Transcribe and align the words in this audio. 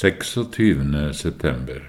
26. 0.00 1.12
september 1.12 1.82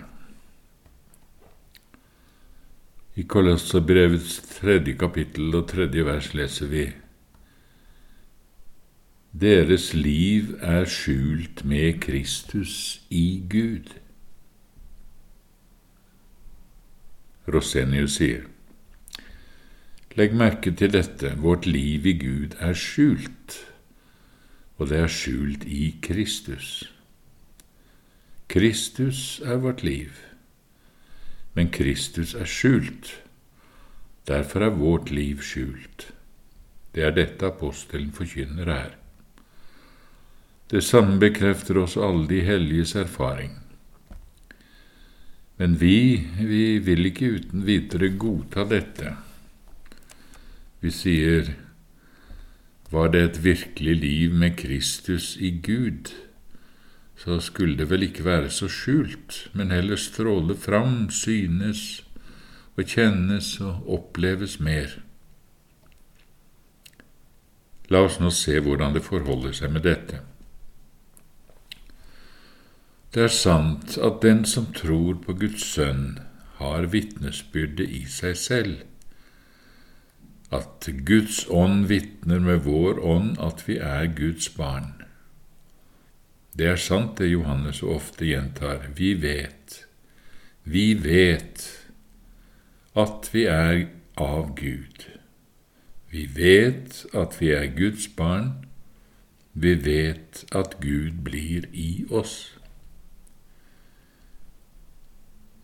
I 3.16 3.24
Kolosserbrevets 3.24 4.34
tredje 4.58 4.98
kapittel 5.00 5.56
og 5.56 5.70
tredje 5.72 6.04
vers 6.04 6.28
leser 6.36 6.68
vi 6.74 6.84
Deres 9.46 9.94
liv 9.96 10.52
er 10.60 10.92
skjult 10.92 11.64
med 11.64 12.04
Kristus 12.04 12.76
i 13.08 13.46
Gud. 13.48 13.96
Rosenius 17.48 18.20
sier 18.20 18.44
Legg 20.20 20.36
merke 20.36 20.76
til 20.76 21.00
dette, 21.00 21.38
vårt 21.40 21.64
liv 21.64 22.12
i 22.12 22.20
Gud 22.28 22.60
er 22.60 22.76
skjult, 22.76 23.62
og 24.76 24.92
det 24.92 25.06
er 25.06 25.22
skjult 25.22 25.64
i 25.64 25.94
Kristus. 26.04 26.92
Kristus 28.52 29.40
er 29.46 29.62
vårt 29.64 29.80
liv, 29.84 30.12
men 31.56 31.70
Kristus 31.72 32.34
er 32.36 32.50
skjult. 32.50 33.14
Derfor 34.28 34.66
er 34.66 34.76
vårt 34.76 35.12
liv 35.12 35.40
skjult. 35.40 36.10
Det 36.92 37.06
er 37.08 37.14
dette 37.16 37.48
apostelen 37.48 38.12
forkynner 38.12 38.68
her. 38.68 38.98
Det 40.72 40.84
samme 40.84 41.16
bekrefter 41.20 41.80
oss 41.80 41.96
alle 41.96 42.28
de 42.28 42.42
helliges 42.44 42.92
erfaring. 43.00 43.54
Men 45.56 45.78
vi, 45.80 46.28
vi 46.40 46.80
vil 46.84 47.08
ikke 47.08 47.30
uten 47.38 47.64
videre 47.64 48.10
godta 48.20 48.66
dette. 48.68 49.14
Vi 50.84 50.92
sier, 50.92 51.54
var 52.92 53.14
det 53.16 53.24
et 53.24 53.40
virkelig 53.44 53.96
liv 53.96 54.36
med 54.36 54.58
Kristus 54.60 55.38
i 55.40 55.54
Gud? 55.64 56.12
Så 57.22 57.38
skulle 57.40 57.78
det 57.78 57.90
vel 57.92 58.08
ikke 58.08 58.26
være 58.26 58.50
så 58.50 58.66
skjult, 58.72 59.52
men 59.54 59.70
heller 59.72 60.00
stråle 60.00 60.56
fram, 60.58 61.10
synes 61.14 62.02
og 62.80 62.88
kjennes 62.88 63.54
og 63.62 63.90
oppleves 63.94 64.58
mer. 64.64 64.96
La 67.92 68.02
oss 68.08 68.18
nå 68.24 68.32
se 68.34 68.56
hvordan 68.64 68.96
det 68.96 69.04
forholder 69.06 69.54
seg 69.54 69.74
med 69.76 69.86
dette. 69.86 70.22
Det 73.12 73.28
er 73.28 73.34
sant 73.36 73.98
at 74.00 74.22
den 74.24 74.46
som 74.48 74.72
tror 74.74 75.20
på 75.22 75.36
Guds 75.38 75.68
sønn, 75.76 76.22
har 76.62 76.86
vitnesbyrdet 76.94 77.90
i 77.90 78.04
seg 78.10 78.38
selv, 78.38 78.82
at 80.54 80.88
Guds 81.06 81.44
ånd 81.50 81.88
vitner 81.90 82.42
med 82.44 82.66
vår 82.68 83.02
ånd 83.02 83.38
at 83.42 83.64
vi 83.68 83.78
er 83.82 84.10
Guds 84.16 84.50
barn. 84.56 84.94
Det 86.58 86.68
er 86.68 86.80
sant 86.80 87.16
det 87.18 87.32
Johannes 87.32 87.80
så 87.80 87.94
ofte 87.96 88.28
gjentar. 88.28 88.90
Vi 88.96 89.14
vet, 89.14 89.86
vi 90.64 90.94
vet 91.00 91.64
at 92.96 93.30
vi 93.32 93.46
er 93.48 93.86
av 94.20 94.56
Gud. 94.60 95.08
Vi 96.12 96.26
vet 96.36 97.06
at 97.16 97.38
vi 97.40 97.54
er 97.56 97.72
Guds 97.78 98.10
barn. 98.18 98.66
Vi 99.54 99.76
vet 99.86 100.44
at 100.52 100.76
Gud 100.84 101.24
blir 101.24 101.70
i 101.72 102.06
oss. 102.10 102.58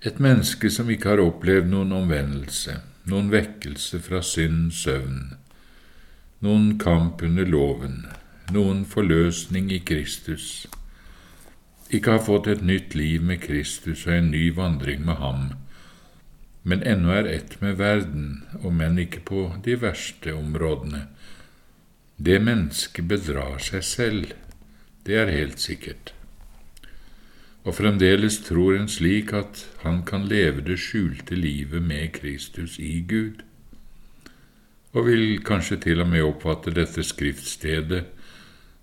Et 0.06 0.20
menneske 0.24 0.70
som 0.72 0.90
ikke 0.94 1.10
har 1.10 1.24
opplevd 1.24 1.68
noen 1.72 1.92
omvendelse, 1.92 2.78
noen 3.12 3.32
vekkelse 3.34 4.00
fra 4.06 4.22
synd, 4.24 4.72
søvn, 4.72 5.34
noen 6.46 6.78
kamp 6.80 7.24
under 7.26 7.48
loven, 7.50 8.06
noen 8.54 8.86
forløsning 8.88 9.72
i 9.74 9.82
Kristus, 9.84 10.68
ikke 11.94 12.18
har 12.18 12.26
fått 12.26 12.48
et 12.52 12.64
nytt 12.66 12.96
liv 12.96 13.24
med 13.24 13.42
Kristus 13.44 14.06
og 14.08 14.14
en 14.18 14.32
ny 14.32 14.50
vandring 14.56 15.06
med 15.08 15.22
ham, 15.22 15.48
men 16.68 16.84
ennå 16.84 17.14
er 17.16 17.30
ett 17.32 17.62
med 17.62 17.78
verden, 17.80 18.44
om 18.60 18.82
enn 18.84 19.00
ikke 19.00 19.22
på 19.24 19.44
de 19.64 19.78
verste 19.80 20.34
områdene. 20.36 21.06
Det 22.18 22.42
mennesket 22.44 23.08
bedrar 23.08 23.62
seg 23.64 23.86
selv, 23.88 24.34
det 25.08 25.16
er 25.16 25.32
helt 25.32 25.64
sikkert. 25.64 26.12
Og 27.64 27.78
fremdeles 27.78 28.42
tror 28.44 28.76
en 28.76 28.90
slik 28.92 29.32
at 29.36 29.64
han 29.84 30.02
kan 30.08 30.28
leve 30.28 30.64
det 30.68 30.80
skjulte 30.84 31.36
livet 31.40 31.84
med 31.84 32.12
Kristus 32.20 32.76
i 32.80 33.00
Gud, 33.08 33.44
og 34.92 35.08
vil 35.08 35.40
kanskje 35.46 35.78
til 35.84 36.02
og 36.02 36.10
med 36.12 36.26
oppfatte 36.26 36.74
dette 36.76 37.04
skriftstedet 37.04 38.04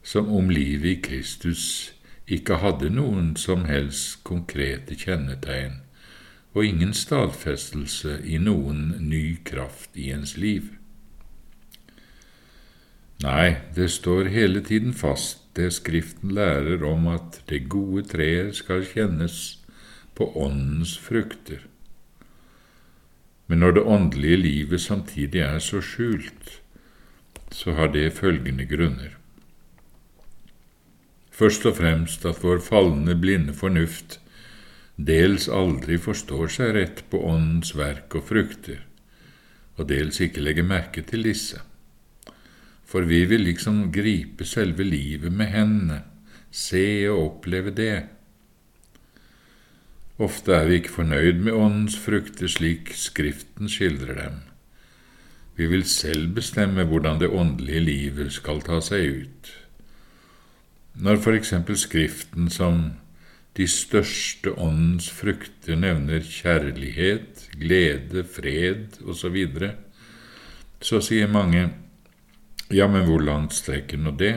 som 0.05 0.29
om 0.33 0.49
livet 0.53 0.89
i 0.89 1.01
Kristus 1.05 1.94
ikke 2.27 2.61
hadde 2.63 2.91
noen 2.91 3.35
som 3.37 3.67
helst 3.69 4.23
konkrete 4.25 4.97
kjennetegn 4.97 5.81
og 6.55 6.65
ingen 6.65 6.95
stadfestelse 6.95 8.21
i 8.25 8.39
noen 8.39 8.95
ny 9.03 9.37
kraft 9.45 9.99
i 9.99 10.11
ens 10.15 10.37
liv. 10.39 10.71
Nei, 13.25 13.57
det 13.75 13.91
står 13.91 14.31
hele 14.35 14.63
tiden 14.65 14.95
fast 14.95 15.43
det 15.59 15.71
Skriften 15.77 16.33
lærer 16.35 16.83
om 16.87 17.07
at 17.11 17.41
det 17.51 17.69
gode 17.71 18.03
treet 18.11 18.57
skal 18.59 18.87
kjennes 18.87 19.61
på 20.19 20.27
Åndens 20.39 20.97
frukter. 20.99 21.63
Men 23.47 23.61
når 23.63 23.77
det 23.77 23.83
åndelige 23.83 24.37
livet 24.37 24.81
samtidig 24.81 25.43
er 25.47 25.59
så 25.59 25.83
skjult, 25.85 26.61
så 27.53 27.75
har 27.79 27.93
det 27.95 28.13
følgende 28.17 28.67
grunner. 28.67 29.15
Først 31.35 31.67
og 31.67 31.81
fremst 31.81 32.25
at 32.29 32.43
vår 32.45 32.61
falne, 32.63 33.17
blinde 33.19 33.55
fornuft 33.59 34.21
dels 34.97 35.49
aldri 35.51 35.99
forstår 35.99 36.51
seg 36.55 36.75
rett 36.77 37.03
på 37.11 37.19
Åndens 37.27 37.75
verk 37.75 38.15
og 38.15 38.29
frukter, 38.29 38.85
og 39.77 39.89
dels 39.91 40.21
ikke 40.23 40.43
legger 40.45 40.67
merke 40.67 41.03
til 41.03 41.27
disse. 41.27 41.59
For 42.87 43.03
vi 43.09 43.25
vil 43.27 43.43
liksom 43.49 43.91
gripe 43.93 44.47
selve 44.47 44.87
livet 44.87 45.33
med 45.33 45.51
hendene, 45.51 46.03
se 46.51 47.09
og 47.11 47.25
oppleve 47.25 47.75
det. 47.75 48.05
Ofte 50.23 50.55
er 50.55 50.69
vi 50.69 50.79
ikke 50.79 50.95
fornøyd 51.01 51.43
med 51.43 51.59
Åndens 51.59 51.99
frukter 51.99 52.47
slik 52.47 52.95
Skriften 52.95 53.67
skildrer 53.69 54.15
dem. 54.21 54.37
Vi 55.59 55.67
vil 55.67 55.83
selv 55.87 56.37
bestemme 56.39 56.87
hvordan 56.87 57.19
det 57.19 57.35
åndelige 57.35 57.83
livet 57.83 58.33
skal 58.35 58.63
ta 58.63 58.79
seg 58.83 59.25
ut. 59.27 59.51
Når 60.95 61.25
eksempel 61.35 61.77
Skriften 61.77 62.51
som 62.51 62.93
de 63.59 63.67
største 63.71 64.53
åndens 64.59 65.09
frukter 65.11 65.77
nevner 65.79 66.23
kjærlighet, 66.23 67.49
glede, 67.59 68.25
fred 68.25 68.99
osv., 69.03 69.19
så, 69.19 69.29
videre, 69.35 69.71
så 70.83 71.01
sier 71.03 71.31
mange 71.31 71.69
ja, 72.71 72.87
men 72.89 73.05
hvor 73.07 73.23
langt 73.23 73.55
strekker 73.55 73.99
nå 74.01 74.15
det? 74.19 74.35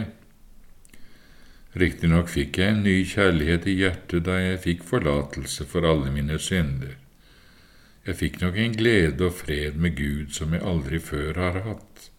Riktignok 1.77 2.29
fikk 2.29 2.57
jeg 2.57 2.73
en 2.73 2.83
ny 2.85 2.95
kjærlighet 3.05 3.67
i 3.69 3.75
hjertet 3.77 4.25
da 4.25 4.37
jeg 4.41 4.63
fikk 4.63 4.85
forlatelse 4.85 5.65
for 5.69 5.85
alle 5.85 6.11
mine 6.13 6.39
synder. 6.41 6.95
Jeg 8.07 8.17
fikk 8.17 8.39
nok 8.41 8.57
en 8.57 8.75
glede 8.77 9.29
og 9.29 9.35
fred 9.43 9.77
med 9.77 9.97
Gud 9.97 10.33
som 10.33 10.53
jeg 10.55 10.65
aldri 10.65 10.99
før 11.03 11.37
har 11.37 11.61
hatt. 11.65 12.09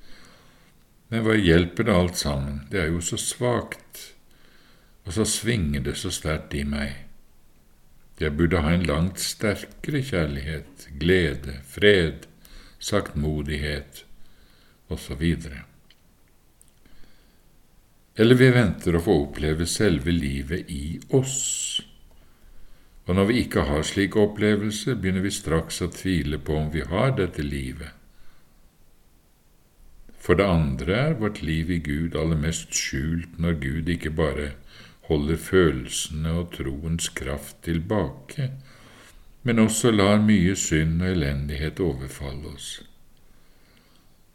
Men 1.11 1.25
hva 1.25 1.35
hjelper 1.39 1.89
det 1.89 1.97
alt 1.97 2.21
sammen, 2.21 2.63
det 2.71 2.83
er 2.83 2.91
jo 2.93 3.03
så 3.05 3.19
svakt 3.21 4.18
og 5.09 5.15
så 5.17 5.25
svinger 5.25 5.81
det 5.87 5.95
så 5.97 6.11
sterkt 6.13 6.53
i 6.53 6.67
meg. 6.69 6.93
Jeg 8.21 8.35
burde 8.37 8.61
ha 8.61 8.75
en 8.75 8.85
langt 8.85 9.23
sterkere 9.25 10.03
kjærlighet, 10.05 10.89
glede, 11.01 11.55
fred, 11.65 12.27
saktmodighet 12.79 14.03
osv. 14.93 15.25
Eller 18.19 18.37
vi 18.37 18.51
venter 18.53 18.99
å 18.99 19.03
få 19.07 19.17
oppleve 19.23 19.65
selve 19.71 20.13
livet 20.13 20.69
i 20.69 20.99
oss. 21.17 21.39
Og 23.09 23.17
når 23.17 23.31
vi 23.31 23.41
ikke 23.47 23.65
har 23.65 23.89
slik 23.89 24.19
opplevelse, 24.21 24.99
begynner 24.99 25.25
vi 25.25 25.33
straks 25.33 25.81
å 25.81 25.89
tvile 25.89 26.37
på 26.37 26.61
om 26.67 26.69
vi 26.75 26.85
har 26.85 27.17
dette 27.17 27.47
livet. 27.47 27.95
For 30.21 30.37
det 30.37 30.45
andre 30.45 30.97
er 31.07 31.21
vårt 31.23 31.41
liv 31.41 31.71
i 31.73 31.81
Gud 31.81 32.19
aller 32.19 32.37
mest 32.37 32.77
skjult 32.77 33.39
når 33.41 33.63
Gud 33.63 33.89
ikke 33.89 34.13
bare 34.13 34.51
holder 35.09 35.41
følelsene 35.41 36.33
og 36.41 36.53
troens 36.57 37.09
kraft 37.09 37.63
tilbake, 37.65 38.51
men 39.43 39.59
også 39.63 39.91
lar 39.95 40.21
mye 40.21 40.57
synd 40.59 41.01
og 41.03 41.15
elendighet 41.15 41.81
overfalle 41.81 42.53
oss. 42.53 42.69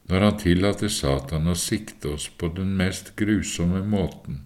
Når 0.09 0.25
han 0.25 0.39
tillater 0.41 0.91
Satan 0.91 1.47
å 1.47 1.55
sikte 1.55 2.15
oss 2.15 2.25
på 2.27 2.49
den 2.57 2.73
mest 2.79 3.13
grusomme 3.19 3.83
måten, 3.87 4.41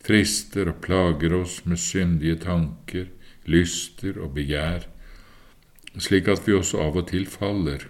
frister 0.00 0.70
og 0.72 0.80
plager 0.86 1.34
oss 1.36 1.60
med 1.66 1.82
syndige 1.82 2.38
tanker, 2.46 3.10
lyster 3.44 4.16
og 4.22 4.36
begjær, 4.38 4.86
slik 5.98 6.30
at 6.30 6.46
vi 6.46 6.56
også 6.56 6.80
av 6.80 6.96
og 7.02 7.10
til 7.10 7.26
faller, 7.28 7.88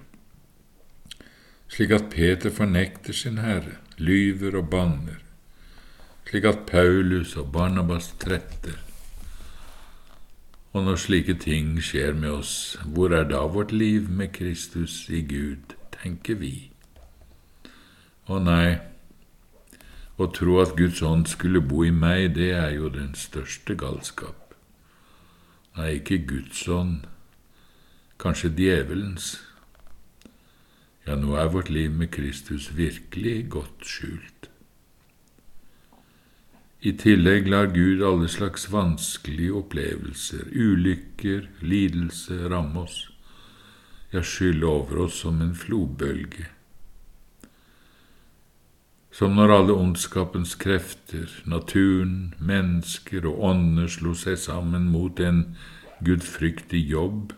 slik 1.70 1.92
at 1.94 2.10
Peter 2.10 2.50
fornekter 2.50 3.14
sin 3.14 3.38
Herre, 3.38 3.78
lyver 4.00 4.56
og 4.58 4.70
banner, 4.72 5.20
slik 6.28 6.44
at 6.44 6.66
Paulus 6.66 7.36
og 7.36 7.52
Barnabas 7.52 8.14
tretter, 8.18 8.78
Og 10.72 10.84
når 10.84 10.96
slike 11.02 11.34
ting 11.34 11.80
skjer 11.82 12.12
med 12.14 12.30
oss, 12.30 12.78
hvor 12.86 13.10
er 13.10 13.24
da 13.26 13.40
vårt 13.50 13.72
liv 13.72 14.06
med 14.10 14.28
Kristus 14.32 15.08
i 15.10 15.18
Gud, 15.26 15.74
tenker 15.90 16.38
vi. 16.38 16.70
Å 18.30 18.38
nei, 18.38 18.78
å 20.14 20.28
tro 20.30 20.60
at 20.62 20.76
Guds 20.78 21.02
ånd 21.02 21.26
skulle 21.26 21.62
bo 21.64 21.82
i 21.82 21.90
meg, 21.90 22.36
det 22.36 22.52
er 22.54 22.74
jo 22.76 22.90
den 22.92 23.16
største 23.18 23.74
galskap. 23.74 24.54
Nei, 25.74 25.96
ikke 25.98 26.20
Guds 26.28 26.62
ånd, 26.68 27.08
kanskje 28.22 28.52
djevelens. 28.54 29.32
Ja, 31.06 31.16
nå 31.16 31.34
er 31.40 31.50
vårt 31.50 31.72
liv 31.72 31.90
med 31.90 32.12
Kristus 32.14 32.70
virkelig 32.76 33.48
godt 33.56 33.86
skjult. 33.88 34.49
I 36.80 36.94
tillegg 36.96 37.48
lar 37.52 37.66
Gud 37.74 38.00
alle 38.00 38.28
slags 38.28 38.70
vanskelige 38.72 39.52
opplevelser, 39.58 40.46
ulykker, 40.48 41.50
lidelse 41.60 42.48
ramme 42.48 42.86
oss, 42.86 43.10
ja, 44.14 44.22
skylle 44.24 44.64
over 44.64 45.02
oss 45.04 45.18
som 45.20 45.42
en 45.44 45.52
flodbølge. 45.52 46.46
Som 49.12 49.36
når 49.36 49.52
alle 49.58 49.76
ondskapens 49.76 50.56
krefter, 50.56 51.28
naturen, 51.44 52.32
mennesker 52.40 53.28
og 53.28 53.44
ånder 53.50 53.92
slo 53.92 54.16
seg 54.16 54.40
sammen 54.40 54.88
mot 54.88 55.20
en 55.20 55.44
gudfryktig 56.00 56.80
jobb. 56.94 57.34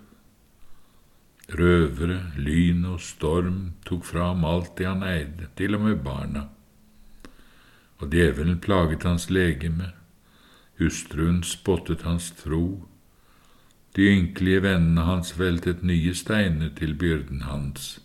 Røvere, 1.51 2.29
lyn 2.39 2.87
og 2.95 3.03
storm 3.03 3.73
tok 3.89 4.07
fram 4.07 4.47
alt 4.47 4.77
det 4.79 4.87
han 4.87 5.03
eide, 5.03 5.51
til 5.59 5.75
og 5.75 5.89
med 5.89 6.05
barna 6.07 6.47
og 8.03 8.11
djevelen 8.11 8.59
plaget 8.61 9.05
hans 9.07 9.29
legeme, 9.31 9.93
hustruen 10.79 11.43
spottet 11.47 12.03
hans 12.03 12.33
tro, 12.35 12.89
de 13.97 14.07
ynkelige 14.11 14.63
vennene 14.65 15.05
hans 15.07 15.37
veltet 15.39 15.85
nye 15.87 16.15
steiner 16.15 16.73
til 16.75 16.97
byrden 16.99 17.45
hans, 17.47 18.01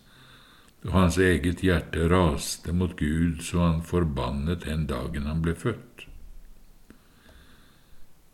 og 0.86 0.92
hans 0.94 1.18
eget 1.18 1.64
hjerte 1.66 2.06
raste 2.12 2.72
mot 2.72 2.94
Gud 2.96 3.40
så 3.42 3.64
han 3.64 3.80
forbannet 3.82 4.62
den 4.68 4.86
dagen 4.86 5.26
han 5.26 5.40
ble 5.42 5.56
født. 5.58 6.04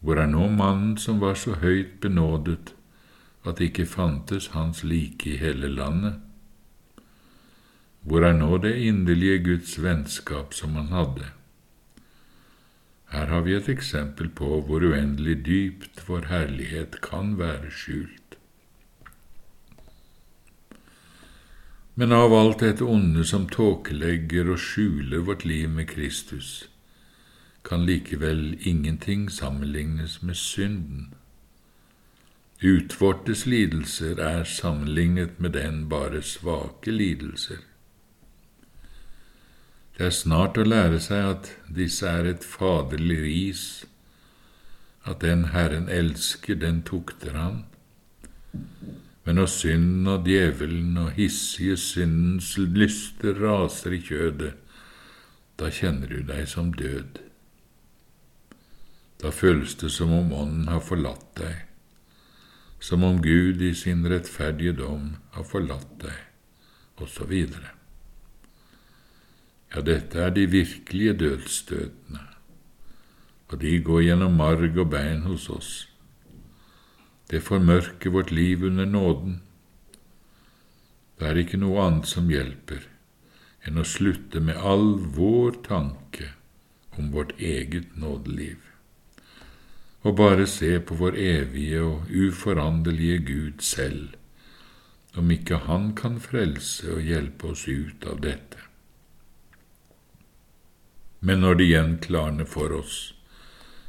Hvor 0.04 0.20
er 0.20 0.28
nå 0.28 0.50
mannen 0.52 0.98
som 1.00 1.22
var 1.22 1.38
så 1.40 1.54
høyt 1.62 1.96
benådet 2.02 2.74
at 3.44 3.56
det 3.56 3.70
ikke 3.70 3.86
fantes 3.88 4.50
hans 4.52 4.82
like 4.84 5.30
i 5.30 5.38
hele 5.40 5.70
landet? 5.72 6.20
Hvor 8.04 8.26
er 8.28 8.36
nå 8.36 8.58
det 8.60 8.74
inderlige 8.84 9.38
Guds 9.46 9.78
vennskap 9.80 10.52
som 10.52 10.76
han 10.76 10.92
hadde? 10.92 11.30
Her 13.14 13.26
har 13.30 13.44
vi 13.46 13.54
et 13.54 13.68
eksempel 13.70 14.28
på 14.34 14.60
hvor 14.66 14.82
uendelig 14.82 15.36
dypt 15.46 16.00
vår 16.08 16.24
herlighet 16.32 16.96
kan 17.02 17.36
være 17.38 17.70
skjult. 17.70 18.38
Men 21.94 22.12
av 22.12 22.34
alt 22.34 22.64
dette 22.64 22.82
onde 22.82 23.22
som 23.24 23.44
tåkelegger 23.46 24.50
og 24.50 24.58
skjuler 24.58 25.22
vårt 25.28 25.44
liv 25.46 25.68
med 25.70 25.86
Kristus, 25.92 26.64
kan 27.64 27.86
likevel 27.86 28.56
ingenting 28.66 29.28
sammenlignes 29.30 30.18
med 30.22 30.34
synden. 30.34 31.12
Utvortes 32.64 33.46
lidelser 33.46 34.18
er 34.18 34.42
sammenlignet 34.44 35.38
med 35.38 35.54
den 35.54 35.84
bare 35.88 36.22
svake 36.22 36.90
lidelser. 36.90 37.62
Det 39.94 40.08
er 40.08 40.14
snart 40.14 40.58
å 40.58 40.64
lære 40.66 40.98
seg 40.98 41.28
at 41.28 41.50
disse 41.70 42.08
er 42.10 42.26
et 42.26 42.42
faderlig 42.42 43.18
ris, 43.22 43.66
at 45.06 45.20
den 45.22 45.52
Herren 45.52 45.86
elsker, 45.92 46.58
den 46.58 46.80
tukter 46.82 47.36
han. 47.38 47.60
Men 49.24 49.38
når 49.38 49.52
synden 49.52 50.08
og 50.10 50.26
djevelen 50.26 50.98
og 50.98 51.12
hissige 51.14 51.76
syndens 51.78 52.56
lyster 52.58 53.38
raser 53.38 53.94
i 53.94 54.00
kjødet, 54.02 54.56
da 55.62 55.70
kjenner 55.70 56.10
du 56.10 56.24
deg 56.26 56.48
som 56.50 56.72
død. 56.74 57.22
Da 59.22 59.30
føles 59.30 59.76
det 59.78 59.92
som 59.94 60.10
om 60.12 60.34
Ånden 60.34 60.66
har 60.68 60.82
forlatt 60.82 61.30
deg, 61.38 61.62
som 62.82 63.06
om 63.06 63.22
Gud 63.22 63.62
i 63.62 63.70
sin 63.78 64.02
rettferdige 64.10 64.74
dom 64.82 65.14
har 65.38 65.46
forlatt 65.48 65.94
deg, 66.02 66.18
videre. 67.30 67.83
Ja, 69.74 69.80
dette 69.82 70.20
er 70.22 70.30
de 70.30 70.44
virkelige 70.46 71.16
dødsstøtene, 71.18 72.20
og 73.50 73.58
de 73.58 73.72
går 73.82 74.04
gjennom 74.06 74.36
marg 74.38 74.76
og 74.78 74.90
bein 74.92 75.24
hos 75.26 75.48
oss. 75.50 75.70
Det 77.26 77.40
formørker 77.42 78.12
vårt 78.14 78.30
liv 78.30 78.62
under 78.68 78.86
nåden. 78.86 79.40
Det 81.18 81.26
er 81.26 81.40
ikke 81.42 81.58
noe 81.58 81.82
annet 81.82 82.06
som 82.06 82.30
hjelper 82.30 82.84
enn 83.66 83.80
å 83.80 83.86
slutte 83.88 84.42
med 84.44 84.60
all 84.60 84.92
vår 85.16 85.56
tanke 85.66 86.28
om 87.00 87.08
vårt 87.10 87.32
eget 87.40 87.96
nådeliv, 87.98 88.60
og 90.04 90.18
bare 90.20 90.46
se 90.46 90.76
på 90.78 90.98
vår 91.00 91.18
evige 91.18 91.80
og 91.82 92.12
uforanderlige 92.12 93.18
Gud 93.32 93.64
selv, 93.64 94.14
om 95.16 95.30
ikke 95.30 95.64
Han 95.66 95.94
kan 95.98 96.20
frelse 96.20 96.92
og 96.94 97.02
hjelpe 97.02 97.50
oss 97.54 97.66
ut 97.66 98.06
av 98.06 98.20
dette. 98.22 98.60
Men 101.24 101.40
når 101.40 101.54
det 101.56 101.64
igjen 101.64 101.92
klarner 102.04 102.44
for 102.44 102.72
oss, 102.76 103.14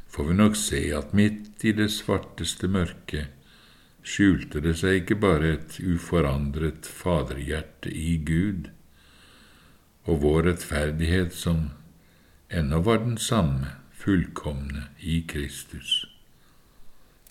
får 0.08 0.30
vi 0.30 0.34
nok 0.38 0.54
se 0.56 0.78
at 0.96 1.12
midt 1.12 1.64
i 1.68 1.74
det 1.76 1.90
svarteste 1.92 2.68
mørket 2.72 3.36
skjulte 4.06 4.62
det 4.64 4.76
seg 4.80 5.02
ikke 5.02 5.18
bare 5.20 5.50
et 5.56 5.76
uforandret 5.82 6.88
faderhjerte 6.88 7.92
i 7.92 8.14
Gud, 8.24 8.70
og 10.06 10.22
vår 10.22 10.46
rettferdighet 10.48 11.34
som 11.36 11.66
ennå 12.48 12.80
var 12.86 13.02
den 13.02 13.18
samme, 13.20 13.74
fullkomne 13.92 14.86
i 15.02 15.18
Kristus, 15.28 16.06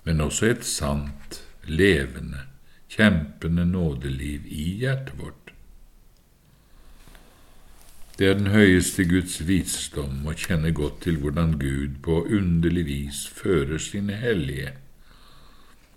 men 0.03 0.21
også 0.21 0.51
et 0.51 0.67
sant, 0.67 1.39
levende, 1.65 2.43
kjempende 2.91 3.65
nådeliv 3.65 4.45
i 4.45 4.67
hjertet 4.83 5.17
vårt. 5.17 5.44
Det 8.19 8.27
er 8.27 8.37
den 8.39 8.47
høyeste 8.47 9.03
Guds 9.11 9.41
visdom 9.43 10.21
å 10.23 10.33
kjenne 10.39 10.69
godt 10.71 11.01
til 11.03 11.17
hvordan 11.19 11.57
Gud 11.59 11.97
på 12.05 12.21
underlig 12.37 12.85
vis 12.87 13.25
fører 13.27 13.81
sine 13.83 14.15
hellige, 14.21 14.71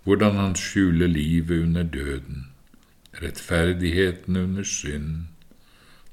hvordan 0.03 0.35
han 0.35 0.57
skjuler 0.59 1.07
livet 1.07 1.63
under 1.63 1.87
døden, 1.87 2.49
rettferdigheten 3.21 4.35
under 4.35 4.67
synd, 4.67 5.31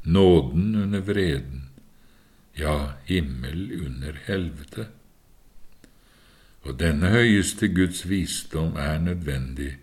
nåden 0.05 0.79
under 0.85 1.03
vreden, 1.11 1.67
ja, 2.55 2.95
himmel 3.11 3.67
under 3.81 4.23
helvete. 4.29 4.87
Og 6.63 6.79
denne 6.79 7.11
høyeste 7.11 7.75
Guds 7.75 8.07
visdom 8.07 8.79
er 8.79 9.03
nødvendig 9.03 9.75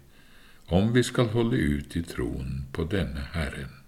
om 0.71 0.93
vi 0.95 1.03
skal 1.03 1.33
holde 1.35 1.59
ut 1.59 1.99
i 1.99 2.07
troen 2.07 2.69
på 2.71 2.87
denne 2.87 3.27
Herren. 3.35 3.82